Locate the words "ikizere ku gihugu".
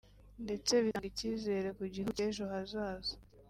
1.11-2.11